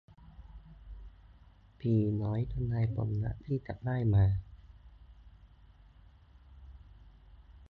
[1.79, 4.25] ผีน้อย ทำนายผลลัพท์ที่จะได้มา